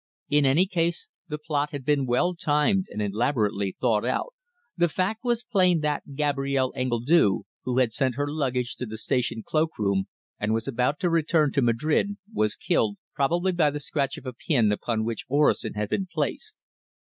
In 0.29 0.47
any 0.47 0.65
case, 0.65 1.09
the 1.27 1.37
plot 1.37 1.69
had 1.69 1.85
been 1.85 2.07
well 2.07 2.33
timed 2.33 2.87
and 2.89 3.03
elaborately 3.03 3.75
thought 3.79 4.03
out. 4.03 4.33
The 4.75 4.89
fact 4.89 5.23
was 5.23 5.43
plain 5.43 5.81
that 5.81 6.15
Gabrielle 6.15 6.73
Engledue, 6.75 7.41
who 7.65 7.77
had 7.77 7.93
sent 7.93 8.15
her 8.15 8.27
luggage 8.27 8.75
to 8.77 8.87
the 8.87 8.97
station 8.97 9.43
cloak 9.45 9.77
room 9.77 10.05
and 10.39 10.55
was 10.55 10.67
about 10.67 10.97
to 11.01 11.09
return 11.11 11.51
to 11.51 11.61
Madrid, 11.61 12.17
was 12.33 12.55
killed, 12.55 12.97
probably 13.13 13.51
by 13.51 13.69
the 13.69 13.79
scratch 13.79 14.17
of 14.17 14.25
a 14.25 14.33
pin 14.33 14.71
upon 14.71 15.05
which 15.05 15.27
orosin 15.29 15.75
had 15.75 15.89
been 15.89 16.07
placed. 16.11 16.55